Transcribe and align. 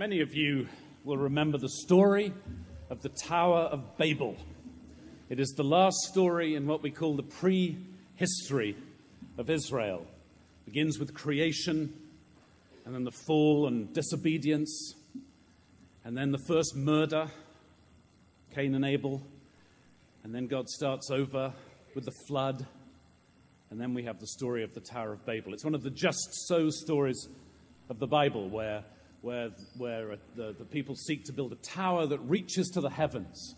Many 0.00 0.22
of 0.22 0.34
you 0.34 0.66
will 1.04 1.18
remember 1.18 1.58
the 1.58 1.68
story 1.68 2.32
of 2.88 3.02
the 3.02 3.10
Tower 3.10 3.64
of 3.64 3.98
Babel. 3.98 4.34
It 5.28 5.38
is 5.38 5.50
the 5.50 5.62
last 5.62 5.98
story 6.10 6.54
in 6.54 6.66
what 6.66 6.82
we 6.82 6.90
call 6.90 7.16
the 7.16 7.22
pre-history 7.22 8.78
of 9.36 9.50
Israel. 9.50 10.06
It 10.62 10.64
begins 10.72 10.98
with 10.98 11.12
creation, 11.12 11.92
and 12.86 12.94
then 12.94 13.04
the 13.04 13.12
fall 13.26 13.66
and 13.68 13.92
disobedience, 13.92 14.94
and 16.02 16.16
then 16.16 16.30
the 16.30 16.42
first 16.48 16.74
murder, 16.74 17.26
Cain 18.54 18.74
and 18.74 18.86
Abel, 18.86 19.20
and 20.24 20.34
then 20.34 20.46
God 20.46 20.66
starts 20.70 21.10
over 21.10 21.52
with 21.94 22.06
the 22.06 22.14
flood, 22.26 22.66
and 23.68 23.78
then 23.78 23.92
we 23.92 24.04
have 24.04 24.18
the 24.18 24.28
story 24.28 24.64
of 24.64 24.72
the 24.72 24.80
Tower 24.80 25.12
of 25.12 25.26
Babel. 25.26 25.52
It's 25.52 25.62
one 25.62 25.74
of 25.74 25.82
the 25.82 25.90
just 25.90 26.26
so 26.46 26.70
stories 26.70 27.28
of 27.90 27.98
the 27.98 28.06
Bible 28.06 28.48
where 28.48 28.82
where, 29.22 29.50
where 29.76 30.12
uh, 30.12 30.16
the, 30.34 30.54
the 30.58 30.64
people 30.64 30.94
seek 30.94 31.24
to 31.24 31.32
build 31.32 31.52
a 31.52 31.56
tower 31.56 32.06
that 32.06 32.18
reaches 32.20 32.68
to 32.70 32.80
the 32.80 32.90
heavens. 32.90 33.54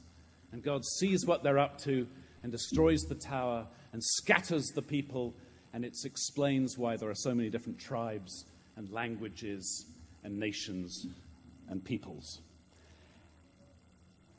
And 0.52 0.62
God 0.62 0.84
sees 0.84 1.24
what 1.24 1.42
they're 1.42 1.58
up 1.58 1.78
to 1.82 2.06
and 2.42 2.52
destroys 2.52 3.02
the 3.02 3.14
tower 3.14 3.66
and 3.92 4.02
scatters 4.02 4.66
the 4.74 4.82
people. 4.82 5.34
And 5.72 5.84
it 5.84 5.94
explains 6.04 6.76
why 6.76 6.96
there 6.96 7.08
are 7.08 7.14
so 7.14 7.34
many 7.34 7.48
different 7.48 7.78
tribes 7.78 8.44
and 8.76 8.90
languages 8.90 9.86
and 10.24 10.38
nations 10.38 11.06
and 11.68 11.84
peoples. 11.84 12.40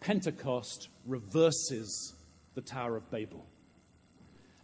Pentecost 0.02 0.90
reverses 1.06 2.14
the 2.56 2.62
Tower 2.62 2.98
of 2.98 3.10
Babel. 3.10 3.46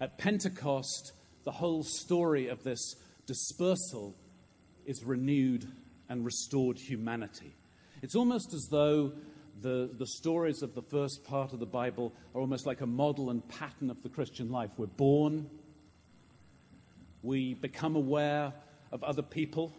At 0.02 0.18
Pentecost, 0.18 1.14
the 1.46 1.52
whole 1.52 1.84
story 1.84 2.48
of 2.48 2.64
this 2.64 2.96
dispersal 3.26 4.16
is 4.86 5.04
renewed 5.04 5.66
and 6.10 6.26
restored 6.26 6.78
humanity. 6.78 7.56
It's 8.02 8.16
almost 8.16 8.54
as 8.54 8.68
though 8.70 9.14
the, 9.62 9.90
the 9.98 10.08
stories 10.08 10.62
of 10.62 10.74
the 10.74 10.82
first 10.82 11.24
part 11.24 11.54
of 11.54 11.60
the 11.60 11.66
Bible 11.66 12.14
are 12.34 12.42
almost 12.42 12.66
like 12.66 12.82
a 12.82 12.88
model 12.88 13.30
and 13.30 13.48
pattern 13.48 13.90
of 13.90 14.02
the 14.04 14.10
Christian 14.10 14.50
life. 14.50 14.72
We're 14.78 14.88
born, 14.88 15.50
we 17.22 17.54
become 17.54 17.96
aware 17.96 18.54
of 18.92 19.04
other 19.04 19.22
people, 19.22 19.74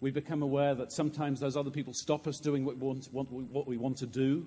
we 0.00 0.10
become 0.10 0.42
aware 0.42 0.74
that 0.74 0.90
sometimes 0.90 1.38
those 1.38 1.56
other 1.56 1.70
people 1.70 1.94
stop 1.94 2.26
us 2.26 2.40
doing 2.40 2.64
what 2.64 2.76
we 2.76 2.86
want, 2.86 3.08
what 3.12 3.68
we 3.68 3.76
want 3.76 3.98
to 3.98 4.06
do. 4.06 4.44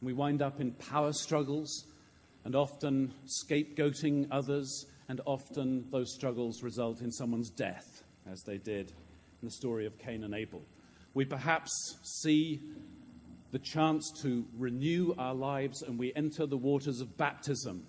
And 0.00 0.06
we 0.06 0.12
wind 0.12 0.42
up 0.42 0.60
in 0.60 0.72
power 0.72 1.14
struggles 1.14 1.86
and 2.44 2.54
often 2.54 3.14
scapegoating 3.26 4.26
others, 4.30 4.84
and 5.08 5.20
often 5.24 5.86
those 5.90 6.12
struggles 6.12 6.62
result 6.62 7.00
in 7.00 7.10
someone's 7.10 7.48
death, 7.50 8.02
as 8.30 8.42
they 8.42 8.58
did 8.58 8.92
in 9.42 9.48
the 9.48 9.52
story 9.52 9.86
of 9.86 9.98
Cain 9.98 10.22
and 10.22 10.34
Abel. 10.34 10.62
We 11.14 11.24
perhaps 11.24 11.98
see 12.22 12.60
the 13.50 13.58
chance 13.58 14.10
to 14.22 14.46
renew 14.56 15.14
our 15.18 15.34
lives 15.34 15.82
and 15.82 15.98
we 15.98 16.12
enter 16.14 16.46
the 16.46 16.56
waters 16.56 17.00
of 17.00 17.16
baptism. 17.16 17.84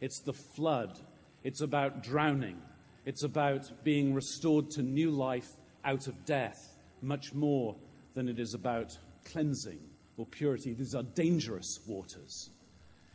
It's 0.00 0.20
the 0.20 0.32
flood. 0.32 0.98
It's 1.44 1.60
about 1.60 2.02
drowning. 2.02 2.60
It's 3.04 3.22
about 3.22 3.84
being 3.84 4.12
restored 4.12 4.70
to 4.72 4.82
new 4.82 5.10
life 5.12 5.48
out 5.84 6.08
of 6.08 6.24
death, 6.24 6.76
much 7.00 7.32
more 7.32 7.76
than 8.14 8.28
it 8.28 8.40
is 8.40 8.52
about 8.52 8.98
cleansing 9.24 9.78
or 10.16 10.26
purity. 10.26 10.74
These 10.74 10.96
are 10.96 11.04
dangerous 11.04 11.78
waters. 11.86 12.50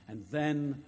And 0.07 0.25
then 0.31 0.83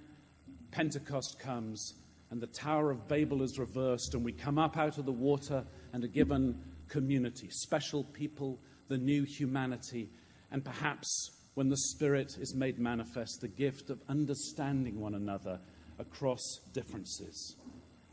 Pentecost 0.72 1.40
comes 1.40 1.94
and 2.34 2.42
the 2.42 2.48
Tower 2.48 2.90
of 2.90 3.08
Babel 3.08 3.44
is 3.44 3.60
reversed, 3.60 4.16
and 4.16 4.26
we 4.26 4.32
come 4.32 4.58
up 4.58 4.76
out 4.76 4.98
of 4.98 5.06
the 5.06 5.12
water 5.12 5.64
and 5.94 6.04
are 6.04 6.08
given 6.08 6.60
community, 6.88 7.48
special 7.52 8.06
people, 8.06 8.58
the 8.88 8.98
new 8.98 9.24
humanity, 9.24 10.10
and 10.50 10.66
perhaps 10.66 11.30
when 11.54 11.70
the 11.70 11.78
Spirit 11.78 12.36
is 12.42 12.56
made 12.56 12.80
manifest, 12.80 13.42
the 13.42 13.48
gift 13.48 13.92
of 13.92 14.02
understanding 14.10 15.00
one 15.00 15.14
another 15.14 15.60
across 16.00 16.42
differences, 16.74 17.56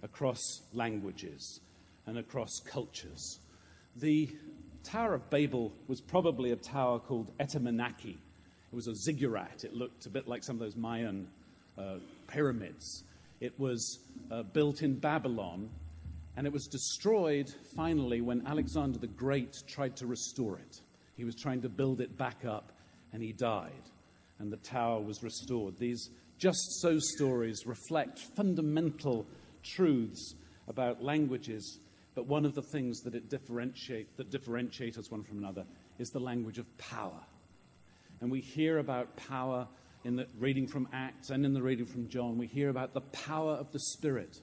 across 0.03 0.65
languages, 0.75 1.61
and 2.05 2.19
across 2.19 2.61
cultures. 2.67 3.41
The 3.97 4.29
Tower 4.85 5.15
of 5.15 5.31
Babel 5.31 5.73
was 5.89 6.03
probably 6.03 6.51
a 6.51 6.57
tower 6.57 6.99
called 6.99 7.33
Etemenanki. 7.39 8.19
It 8.71 8.77
was 8.77 8.87
a 8.87 8.95
ziggurat. 8.95 9.65
It 9.65 9.73
looked 9.73 10.05
a 10.05 10.11
bit 10.11 10.29
like 10.29 10.45
some 10.45 10.57
of 10.57 10.61
those 10.61 10.77
Mayan 10.77 11.27
uh, 11.79 12.01
pyramids. 12.27 13.05
It 13.41 13.59
was 13.59 13.99
uh, 14.31 14.43
built 14.43 14.83
in 14.83 14.99
Babylon, 14.99 15.71
and 16.37 16.47
it 16.47 16.53
was 16.53 16.67
destroyed 16.67 17.51
finally 17.75 18.21
when 18.21 18.47
Alexander 18.47 18.99
the 18.99 19.07
Great 19.07 19.57
tried 19.67 19.97
to 19.97 20.07
restore 20.07 20.59
it. 20.59 20.81
He 21.17 21.25
was 21.25 21.35
trying 21.35 21.63
to 21.63 21.69
build 21.69 22.01
it 22.01 22.19
back 22.19 22.45
up, 22.45 22.73
and 23.13 23.23
he 23.23 23.33
died, 23.33 23.91
and 24.39 24.53
the 24.53 24.59
tower 24.59 25.01
was 25.01 25.23
restored. 25.23 25.79
These 25.79 26.11
just 26.39 26.81
so 26.81 26.99
stories 26.99 27.67
reflect 27.67 28.19
fundamental 28.19 29.27
truths 29.63 30.35
about 30.69 31.03
languages, 31.03 31.81
but 32.15 32.27
one 32.27 32.45
of 32.45 32.55
the 32.55 32.63
things 32.63 33.01
that, 33.01 33.15
it 33.15 33.29
differentiate, 33.29 34.17
that 34.17 34.31
differentiate 34.31 34.99
us 34.99 35.11
one 35.11 35.23
from 35.23 35.39
another 35.39 35.65
is 35.99 36.11
the 36.11 36.21
language 36.21 36.59
of 36.59 36.79
power. 36.79 37.21
And 38.21 38.31
we 38.31 38.41
hear 38.41 38.79
about 38.79 39.17
power 39.17 39.67
in 40.05 40.17
the 40.17 40.27
reading 40.39 40.67
from 40.67 40.89
Acts 40.93 41.31
and 41.31 41.45
in 41.45 41.53
the 41.53 41.63
reading 41.63 41.87
from 41.87 42.09
John, 42.09 42.39
we 42.39 42.47
hear 42.47 42.71
about 42.71 42.95
the 42.95 43.01
power 43.01 43.53
of 43.53 43.71
the 43.73 43.81
Spirit, 43.81 44.41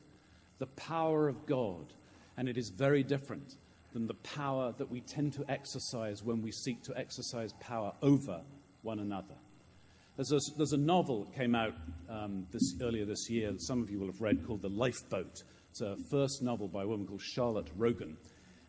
the 0.60 0.68
power 0.68 1.28
of 1.28 1.46
God. 1.46 1.94
And 2.38 2.48
it 2.48 2.58
is 2.58 2.70
very 2.70 3.04
different 3.04 3.56
than 3.94 4.06
the 4.06 4.14
power 4.16 4.74
that 4.78 4.92
we 4.92 5.02
tend 5.02 5.34
to 5.34 5.46
exercise 5.50 6.24
when 6.24 6.42
we 6.42 6.52
seek 6.52 6.84
to 6.84 6.98
exercise 6.98 7.54
power 7.60 7.94
over 8.02 8.42
one 8.84 9.00
another. 9.00 9.34
There's 10.16 10.32
a, 10.32 10.40
there's 10.58 10.74
a 10.74 10.78
novel 10.78 11.26
that 11.26 11.36
came 11.36 11.56
out 11.56 11.74
um, 12.10 12.46
this, 12.52 12.76
earlier 12.82 13.06
this 13.06 13.30
year 13.30 13.52
that 13.52 13.62
some 13.62 13.82
of 13.82 13.90
you 13.90 14.00
will 14.00 14.08
have 14.08 14.22
read 14.22 14.46
called 14.46 14.62
The 14.62 14.70
Lifeboat. 14.70 15.44
It's 15.72 15.82
a 15.82 15.96
first 16.10 16.42
novel 16.42 16.68
by 16.68 16.84
a 16.84 16.88
woman 16.88 17.08
called 17.08 17.22
Charlotte 17.22 17.70
Rogan. 17.76 18.18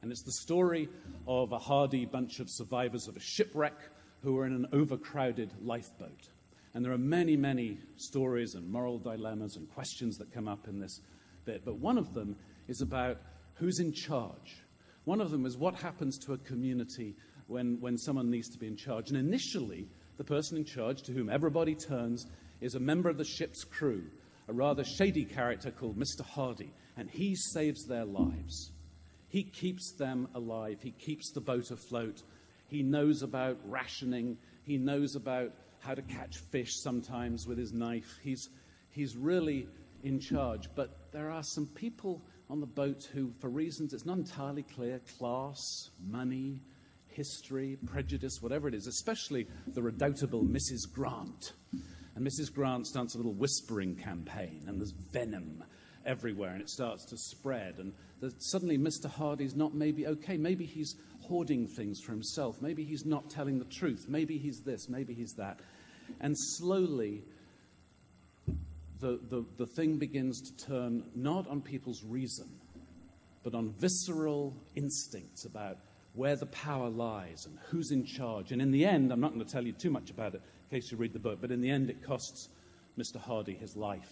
And 0.00 0.10
it's 0.10 0.22
the 0.22 0.32
story 0.32 0.88
of 1.26 1.52
a 1.52 1.58
hardy 1.58 2.06
bunch 2.06 2.40
of 2.40 2.48
survivors 2.48 3.08
of 3.08 3.16
a 3.16 3.20
shipwreck 3.20 3.76
who 4.22 4.38
are 4.38 4.46
in 4.46 4.52
an 4.52 4.66
overcrowded 4.72 5.52
lifeboat. 5.62 6.28
And 6.78 6.84
there 6.84 6.92
are 6.92 6.96
many, 6.96 7.36
many 7.36 7.76
stories 7.96 8.54
and 8.54 8.70
moral 8.70 9.00
dilemmas 9.00 9.56
and 9.56 9.68
questions 9.68 10.16
that 10.18 10.32
come 10.32 10.46
up 10.46 10.68
in 10.68 10.78
this 10.78 11.00
bit. 11.44 11.64
But 11.64 11.80
one 11.80 11.98
of 11.98 12.14
them 12.14 12.36
is 12.68 12.82
about 12.82 13.20
who's 13.54 13.80
in 13.80 13.92
charge. 13.92 14.62
One 15.02 15.20
of 15.20 15.32
them 15.32 15.44
is 15.44 15.56
what 15.56 15.74
happens 15.74 16.16
to 16.18 16.34
a 16.34 16.38
community 16.38 17.16
when, 17.48 17.80
when 17.80 17.98
someone 17.98 18.30
needs 18.30 18.48
to 18.50 18.58
be 18.58 18.68
in 18.68 18.76
charge. 18.76 19.08
And 19.08 19.18
initially, 19.18 19.88
the 20.18 20.22
person 20.22 20.56
in 20.56 20.64
charge 20.64 21.02
to 21.02 21.12
whom 21.12 21.28
everybody 21.28 21.74
turns 21.74 22.28
is 22.60 22.76
a 22.76 22.78
member 22.78 23.08
of 23.08 23.18
the 23.18 23.24
ship's 23.24 23.64
crew, 23.64 24.04
a 24.46 24.52
rather 24.52 24.84
shady 24.84 25.24
character 25.24 25.72
called 25.72 25.98
Mr. 25.98 26.24
Hardie. 26.24 26.70
And 26.96 27.10
he 27.10 27.34
saves 27.34 27.86
their 27.86 28.04
lives. 28.04 28.70
He 29.26 29.42
keeps 29.42 29.96
them 29.98 30.28
alive. 30.32 30.78
He 30.80 30.92
keeps 30.92 31.32
the 31.32 31.40
boat 31.40 31.72
afloat. 31.72 32.22
He 32.68 32.84
knows 32.84 33.24
about 33.24 33.58
rationing. 33.64 34.38
He 34.62 34.78
knows 34.78 35.16
about 35.16 35.50
how 35.80 35.94
to 35.94 36.02
catch 36.02 36.38
fish 36.38 36.76
sometimes 36.76 37.46
with 37.46 37.58
his 37.58 37.72
knife. 37.72 38.18
He's, 38.22 38.48
he's 38.90 39.16
really 39.16 39.68
in 40.02 40.20
charge. 40.20 40.68
But 40.74 41.12
there 41.12 41.30
are 41.30 41.42
some 41.42 41.66
people 41.66 42.22
on 42.50 42.60
the 42.60 42.66
boat 42.66 43.08
who, 43.12 43.32
for 43.40 43.48
reasons 43.48 43.92
it's 43.92 44.06
not 44.06 44.18
entirely 44.18 44.62
clear 44.62 45.00
class, 45.18 45.90
money, 46.06 46.60
history, 47.08 47.76
prejudice, 47.86 48.40
whatever 48.40 48.68
it 48.68 48.74
is, 48.74 48.86
especially 48.86 49.46
the 49.68 49.82
redoubtable 49.82 50.44
Mrs. 50.44 50.90
Grant. 50.92 51.52
And 52.14 52.26
Mrs. 52.26 52.52
Grant 52.52 52.86
starts 52.86 53.14
a 53.14 53.16
little 53.16 53.34
whispering 53.34 53.96
campaign, 53.96 54.64
and 54.66 54.80
there's 54.80 54.94
venom 55.12 55.64
everywhere, 56.08 56.50
and 56.50 56.60
it 56.60 56.70
starts 56.70 57.04
to 57.06 57.16
spread. 57.16 57.78
And 57.78 57.92
suddenly, 58.38 58.78
Mr. 58.78 59.08
Hardie's 59.08 59.54
not 59.54 59.74
maybe 59.74 60.06
okay. 60.06 60.36
Maybe 60.36 60.64
he's 60.64 60.96
hoarding 61.20 61.68
things 61.68 62.00
for 62.00 62.12
himself. 62.12 62.60
Maybe 62.60 62.84
he's 62.84 63.04
not 63.04 63.30
telling 63.30 63.58
the 63.58 63.66
truth. 63.66 64.06
Maybe 64.08 64.38
he's 64.38 64.62
this. 64.62 64.88
Maybe 64.88 65.14
he's 65.14 65.34
that. 65.34 65.60
And 66.20 66.34
slowly, 66.36 67.22
the, 69.00 69.20
the, 69.28 69.44
the 69.58 69.66
thing 69.66 69.98
begins 69.98 70.40
to 70.40 70.66
turn 70.66 71.04
not 71.14 71.46
on 71.46 71.60
people's 71.60 72.02
reason, 72.02 72.48
but 73.44 73.54
on 73.54 73.74
visceral 73.78 74.56
instincts 74.74 75.44
about 75.44 75.78
where 76.14 76.34
the 76.34 76.46
power 76.46 76.88
lies 76.88 77.46
and 77.46 77.58
who's 77.68 77.92
in 77.92 78.04
charge. 78.04 78.50
And 78.50 78.60
in 78.60 78.70
the 78.70 78.84
end, 78.84 79.12
I'm 79.12 79.20
not 79.20 79.34
going 79.34 79.44
to 79.44 79.52
tell 79.52 79.64
you 79.64 79.72
too 79.72 79.90
much 79.90 80.10
about 80.10 80.34
it 80.34 80.42
in 80.70 80.80
case 80.80 80.90
you 80.90 80.98
read 80.98 81.12
the 81.12 81.18
book, 81.18 81.38
but 81.40 81.50
in 81.50 81.60
the 81.60 81.70
end, 81.70 81.90
it 81.90 82.02
costs 82.02 82.48
Mr. 82.98 83.22
Hardie 83.22 83.58
his 83.58 83.76
life. 83.76 84.10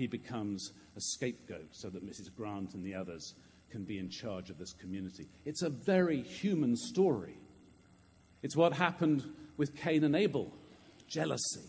He 0.00 0.06
becomes 0.06 0.72
a 0.96 1.00
scapegoat 1.02 1.68
so 1.72 1.90
that 1.90 2.02
Mrs. 2.02 2.34
Grant 2.34 2.72
and 2.72 2.82
the 2.82 2.94
others 2.94 3.34
can 3.70 3.84
be 3.84 3.98
in 3.98 4.08
charge 4.08 4.48
of 4.48 4.56
this 4.56 4.72
community. 4.72 5.28
It's 5.44 5.60
a 5.60 5.68
very 5.68 6.22
human 6.22 6.74
story. 6.74 7.36
It's 8.42 8.56
what 8.56 8.72
happened 8.72 9.22
with 9.58 9.76
Cain 9.76 10.02
and 10.04 10.16
Abel 10.16 10.50
jealousy. 11.06 11.60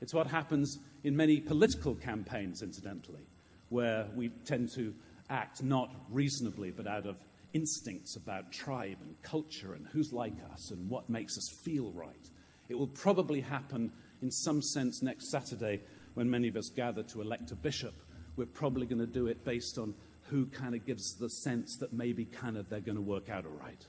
It's 0.00 0.14
what 0.14 0.28
happens 0.28 0.78
in 1.02 1.16
many 1.16 1.40
political 1.40 1.96
campaigns, 1.96 2.62
incidentally, 2.62 3.26
where 3.70 4.06
we 4.14 4.28
tend 4.44 4.70
to 4.76 4.94
act 5.28 5.64
not 5.64 5.92
reasonably 6.10 6.70
but 6.70 6.86
out 6.86 7.06
of 7.06 7.16
instincts 7.54 8.14
about 8.14 8.52
tribe 8.52 8.98
and 9.00 9.20
culture 9.22 9.74
and 9.74 9.84
who's 9.88 10.12
like 10.12 10.36
us 10.52 10.70
and 10.70 10.88
what 10.88 11.10
makes 11.10 11.36
us 11.36 11.48
feel 11.64 11.90
right. 11.90 12.30
It 12.68 12.78
will 12.78 12.86
probably 12.86 13.40
happen 13.40 13.90
in 14.22 14.30
some 14.30 14.62
sense 14.62 15.02
next 15.02 15.32
Saturday 15.32 15.80
when 16.14 16.30
many 16.30 16.48
of 16.48 16.56
us 16.56 16.68
gather 16.68 17.02
to 17.04 17.20
elect 17.20 17.50
a 17.50 17.56
bishop. 17.56 17.94
We're 18.36 18.46
probably 18.46 18.86
going 18.86 19.00
to 19.00 19.06
do 19.06 19.26
it 19.26 19.44
based 19.44 19.78
on 19.78 19.94
who 20.22 20.46
kind 20.46 20.74
of 20.74 20.86
gives 20.86 21.14
the 21.14 21.28
sense 21.28 21.76
that 21.78 21.92
maybe 21.92 22.24
kind 22.24 22.56
of 22.56 22.68
they're 22.68 22.80
going 22.80 22.96
to 22.96 23.02
work 23.02 23.28
out 23.28 23.44
all 23.44 23.52
right. 23.52 23.84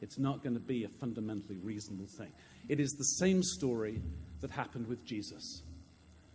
It's 0.00 0.18
not 0.18 0.42
going 0.42 0.54
to 0.54 0.60
be 0.60 0.84
a 0.84 0.88
fundamentally 0.88 1.58
reasonable 1.58 2.06
thing. 2.06 2.32
It 2.68 2.78
is 2.78 2.92
the 2.92 3.04
same 3.04 3.42
story 3.42 4.00
that 4.40 4.50
happened 4.50 4.86
with 4.86 5.04
Jesus. 5.04 5.62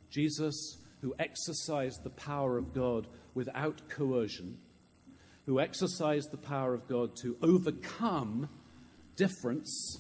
Jesus, 0.09 0.77
who 1.01 1.15
exercised 1.19 2.03
the 2.03 2.09
power 2.09 2.57
of 2.57 2.73
God 2.73 3.07
without 3.33 3.88
coercion, 3.89 4.57
who 5.45 5.59
exercised 5.59 6.31
the 6.31 6.38
power 6.38 6.73
of 6.73 6.88
God 6.88 7.15
to 7.17 7.38
overcome 7.41 8.50
difference, 9.15 10.00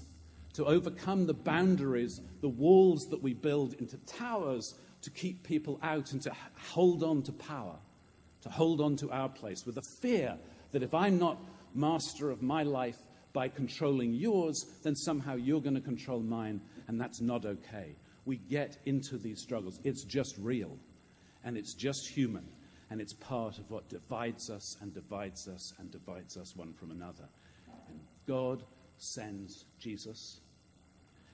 to 0.53 0.65
overcome 0.65 1.25
the 1.25 1.33
boundaries, 1.33 2.21
the 2.41 2.49
walls 2.49 3.07
that 3.09 3.21
we 3.21 3.33
build 3.33 3.73
into 3.73 3.97
towers 4.05 4.75
to 5.01 5.09
keep 5.09 5.43
people 5.43 5.79
out 5.83 6.11
and 6.11 6.21
to 6.21 6.31
hold 6.71 7.03
on 7.03 7.21
to 7.23 7.31
power, 7.31 7.75
to 8.41 8.49
hold 8.49 8.81
on 8.81 8.95
to 8.97 9.11
our 9.11 9.29
place 9.29 9.65
with 9.65 9.77
a 9.77 9.81
fear 10.01 10.37
that 10.71 10.83
if 10.83 10.93
I'm 10.93 11.17
not 11.17 11.37
master 11.73 12.29
of 12.29 12.41
my 12.41 12.63
life 12.63 12.97
by 13.33 13.47
controlling 13.47 14.13
yours, 14.13 14.65
then 14.83 14.95
somehow 14.95 15.35
you're 15.35 15.61
going 15.61 15.75
to 15.75 15.81
control 15.81 16.19
mine, 16.19 16.61
and 16.87 17.01
that's 17.01 17.19
not 17.19 17.45
okay. 17.45 17.95
We 18.25 18.37
get 18.37 18.77
into 18.85 19.17
these 19.17 19.41
struggles. 19.41 19.79
It's 19.83 20.03
just 20.03 20.37
real, 20.37 20.77
and 21.43 21.57
it's 21.57 21.73
just 21.73 22.07
human, 22.07 22.45
and 22.89 23.01
it's 23.01 23.13
part 23.13 23.57
of 23.57 23.69
what 23.71 23.89
divides 23.89 24.49
us 24.49 24.77
and 24.81 24.93
divides 24.93 25.47
us 25.47 25.73
and 25.79 25.91
divides 25.91 26.37
us 26.37 26.55
one 26.55 26.73
from 26.73 26.91
another. 26.91 27.27
And 27.89 27.99
God 28.27 28.63
sends 28.97 29.65
Jesus, 29.79 30.39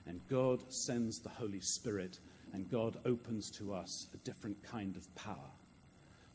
and 0.06 0.20
God 0.28 0.62
sends 0.72 1.18
the 1.18 1.28
Holy 1.28 1.60
Spirit, 1.60 2.18
and 2.52 2.70
God 2.70 2.98
opens 3.04 3.50
to 3.52 3.72
us 3.72 4.08
a 4.14 4.16
different 4.18 4.62
kind 4.62 4.96
of 4.96 5.14
power 5.14 5.50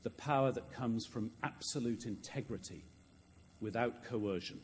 the 0.04 0.10
power 0.12 0.52
that 0.52 0.72
comes 0.72 1.04
from 1.04 1.32
absolute 1.44 2.06
integrity 2.06 2.84
without 3.60 4.04
coercion 4.04 4.60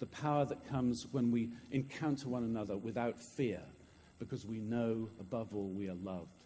the 0.00 0.06
power 0.06 0.46
that 0.46 0.66
comes 0.68 1.06
when 1.12 1.30
we 1.30 1.50
encounter 1.70 2.28
one 2.28 2.42
another 2.42 2.76
without 2.76 3.20
fear, 3.20 3.60
because 4.18 4.46
we 4.46 4.58
know 4.58 5.08
above 5.20 5.54
all 5.54 5.68
we 5.68 5.88
are 5.88 5.96
loved 6.02 6.44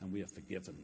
and 0.00 0.12
we 0.12 0.22
are 0.22 0.26
forgiven 0.26 0.76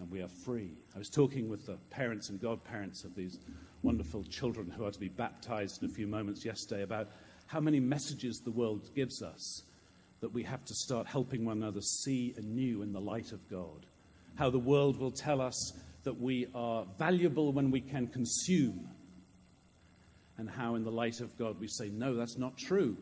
and 0.00 0.10
we 0.10 0.20
are 0.20 0.28
free. 0.28 0.72
I 0.94 0.98
was 0.98 1.08
talking 1.08 1.48
with 1.48 1.64
the 1.64 1.78
parents 1.90 2.28
and 2.28 2.40
godparents 2.40 3.04
of 3.04 3.14
these 3.14 3.38
wonderful 3.82 4.24
children 4.24 4.68
who 4.68 4.84
are 4.84 4.90
to 4.90 4.98
be 4.98 5.08
baptized 5.08 5.82
in 5.82 5.88
a 5.88 5.92
few 5.92 6.08
moments 6.08 6.44
yesterday 6.44 6.82
about 6.82 7.10
how 7.54 7.60
many 7.60 7.78
messages 7.78 8.40
the 8.40 8.50
world 8.50 8.90
gives 8.96 9.22
us 9.22 9.62
that 10.20 10.34
we 10.34 10.42
have 10.42 10.64
to 10.64 10.74
start 10.74 11.06
helping 11.06 11.44
one 11.44 11.58
another 11.58 11.80
see 11.80 12.34
anew 12.36 12.82
in 12.82 12.92
the 12.92 13.00
light 13.00 13.30
of 13.30 13.48
God. 13.48 13.86
How 14.34 14.50
the 14.50 14.58
world 14.58 14.98
will 14.98 15.12
tell 15.12 15.40
us 15.40 15.72
that 16.02 16.20
we 16.20 16.48
are 16.52 16.84
valuable 16.98 17.52
when 17.52 17.70
we 17.70 17.80
can 17.80 18.08
consume 18.08 18.88
and 20.36 20.50
how, 20.50 20.74
in 20.74 20.82
the 20.82 20.90
light 20.90 21.20
of 21.20 21.38
God, 21.38 21.60
we 21.60 21.68
say, 21.68 21.90
no, 21.90 22.16
that's 22.16 22.36
not 22.36 22.58
true. 22.58 22.96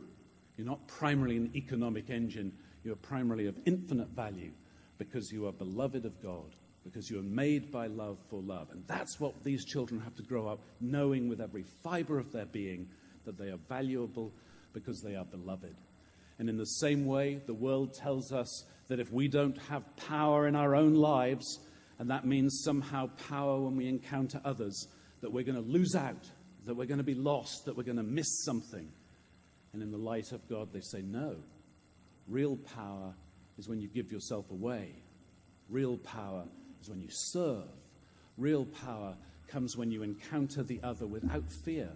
You're 0.58 0.66
not 0.66 0.86
primarily 0.86 1.38
an 1.38 1.50
economic 1.54 2.10
engine, 2.10 2.52
you're 2.84 2.96
primarily 2.96 3.46
of 3.46 3.58
infinite 3.64 4.10
value 4.10 4.52
because 4.98 5.32
you 5.32 5.46
are 5.46 5.52
beloved 5.52 6.04
of 6.04 6.22
God, 6.22 6.54
because 6.84 7.08
you 7.08 7.18
are 7.18 7.22
made 7.22 7.72
by 7.72 7.86
love 7.86 8.18
for 8.28 8.42
love. 8.42 8.68
And 8.70 8.86
that's 8.86 9.18
what 9.18 9.42
these 9.44 9.64
children 9.64 9.98
have 10.02 10.14
to 10.16 10.22
grow 10.22 10.46
up 10.46 10.60
knowing 10.78 11.26
with 11.26 11.40
every 11.40 11.64
fiber 11.82 12.18
of 12.18 12.32
their 12.32 12.44
being 12.44 12.90
that 13.24 13.38
they 13.38 13.50
are 13.50 13.58
valuable 13.68 14.32
because 14.72 15.00
they 15.00 15.14
are 15.14 15.24
beloved. 15.24 15.74
And 16.38 16.48
in 16.48 16.56
the 16.56 16.64
same 16.64 17.06
way, 17.06 17.40
the 17.46 17.54
world 17.54 17.94
tells 17.94 18.32
us 18.32 18.64
that 18.88 19.00
if 19.00 19.12
we 19.12 19.28
don't 19.28 19.58
have 19.68 19.84
power 19.96 20.48
in 20.48 20.56
our 20.56 20.74
own 20.74 20.94
lives, 20.94 21.60
and 21.98 22.10
that 22.10 22.26
means 22.26 22.62
somehow 22.64 23.08
power 23.28 23.60
when 23.60 23.76
we 23.76 23.88
encounter 23.88 24.40
others, 24.44 24.88
that 25.20 25.32
we're 25.32 25.44
going 25.44 25.62
to 25.62 25.70
lose 25.70 25.94
out 25.94 26.26
that 26.66 26.74
we're 26.74 26.86
going 26.86 26.98
to 26.98 27.04
be 27.04 27.14
lost, 27.14 27.64
that 27.64 27.76
we're 27.76 27.82
going 27.82 27.96
to 27.96 28.02
miss 28.02 28.44
something. 28.44 28.88
And 29.72 29.82
in 29.82 29.90
the 29.90 29.98
light 29.98 30.32
of 30.32 30.48
God, 30.48 30.72
they 30.72 30.80
say, 30.80 31.02
no. 31.02 31.36
Real 32.28 32.56
power 32.56 33.14
is 33.58 33.68
when 33.68 33.80
you 33.80 33.88
give 33.88 34.12
yourself 34.12 34.50
away. 34.50 34.94
Real 35.68 35.96
power 35.96 36.44
is 36.80 36.88
when 36.88 37.00
you 37.00 37.08
serve. 37.10 37.68
Real 38.36 38.64
power 38.64 39.16
comes 39.48 39.76
when 39.76 39.90
you 39.90 40.02
encounter 40.02 40.62
the 40.62 40.80
other 40.82 41.06
without 41.06 41.44
fear. 41.64 41.90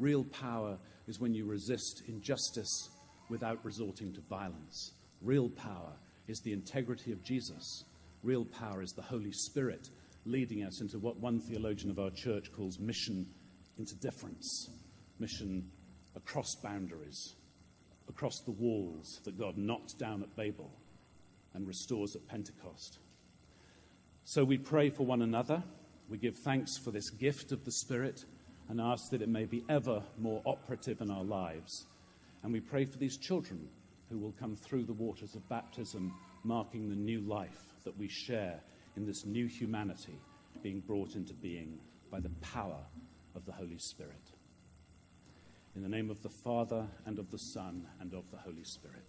Real 0.00 0.24
power 0.24 0.78
is 1.06 1.20
when 1.20 1.34
you 1.34 1.44
resist 1.44 2.02
injustice 2.08 2.88
without 3.28 3.62
resorting 3.64 4.12
to 4.14 4.20
violence. 4.22 4.92
Real 5.20 5.50
power 5.50 5.92
is 6.26 6.40
the 6.40 6.54
integrity 6.54 7.12
of 7.12 7.22
Jesus. 7.22 7.84
Real 8.22 8.46
power 8.46 8.82
is 8.82 8.92
the 8.92 9.02
Holy 9.02 9.32
Spirit 9.32 9.90
leading 10.24 10.64
us 10.64 10.80
into 10.80 10.98
what 10.98 11.18
one 11.18 11.38
theologian 11.38 11.90
of 11.90 11.98
our 11.98 12.10
church 12.10 12.50
calls 12.52 12.78
mission 12.78 13.26
into 13.78 13.94
difference, 13.96 14.70
mission 15.18 15.70
across 16.16 16.54
boundaries, 16.62 17.34
across 18.08 18.40
the 18.40 18.50
walls 18.52 19.20
that 19.24 19.38
God 19.38 19.58
knocked 19.58 19.98
down 19.98 20.22
at 20.22 20.34
Babel 20.34 20.70
and 21.52 21.66
restores 21.66 22.16
at 22.16 22.26
Pentecost. 22.26 22.98
So 24.24 24.44
we 24.44 24.56
pray 24.56 24.88
for 24.88 25.04
one 25.04 25.22
another. 25.22 25.62
We 26.08 26.16
give 26.16 26.36
thanks 26.36 26.78
for 26.78 26.90
this 26.90 27.10
gift 27.10 27.52
of 27.52 27.64
the 27.64 27.72
Spirit 27.72 28.24
and 28.70 28.80
ask 28.80 29.10
that 29.10 29.20
it 29.20 29.28
may 29.28 29.44
be 29.44 29.64
ever 29.68 30.00
more 30.16 30.40
operative 30.46 31.00
in 31.00 31.10
our 31.10 31.24
lives. 31.24 31.86
And 32.44 32.52
we 32.52 32.60
pray 32.60 32.84
for 32.84 32.98
these 32.98 33.16
children 33.16 33.68
who 34.08 34.16
will 34.16 34.32
come 34.38 34.54
through 34.54 34.84
the 34.84 34.92
waters 34.92 35.34
of 35.34 35.48
baptism, 35.48 36.14
marking 36.44 36.88
the 36.88 36.94
new 36.94 37.20
life 37.20 37.74
that 37.82 37.98
we 37.98 38.06
share 38.06 38.60
in 38.96 39.04
this 39.04 39.26
new 39.26 39.46
humanity 39.46 40.20
being 40.62 40.78
brought 40.80 41.16
into 41.16 41.34
being 41.34 41.80
by 42.12 42.20
the 42.20 42.30
power 42.40 42.78
of 43.34 43.44
the 43.44 43.52
Holy 43.52 43.78
Spirit. 43.78 44.30
In 45.74 45.82
the 45.82 45.88
name 45.88 46.08
of 46.08 46.22
the 46.22 46.28
Father, 46.28 46.86
and 47.06 47.18
of 47.18 47.28
the 47.32 47.38
Son, 47.38 47.86
and 48.00 48.14
of 48.14 48.30
the 48.30 48.36
Holy 48.36 48.64
Spirit. 48.64 49.04